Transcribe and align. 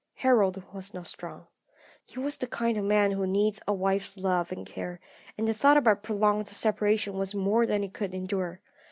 Harold 0.15 0.63
was 0.73 0.95
not 0.95 1.05
strong. 1.05 1.45
He 2.07 2.17
was 2.17 2.35
the 2.37 2.47
kind 2.47 2.75
of 2.75 2.83
man 2.83 3.11
who 3.11 3.27
needs 3.27 3.61
a 3.67 3.73
wife's 3.75 4.17
love 4.17 4.51
and 4.51 4.65
care, 4.65 4.99
and 5.37 5.47
the 5.47 5.53
thought 5.53 5.77
of 5.77 5.85
our 5.85 5.95
prolonged 5.95 6.47
separation 6.47 7.19
was 7.19 7.35
more 7.35 7.67
than 7.67 7.83
he 7.83 7.87
could 7.89 8.15
endure. 8.15 8.61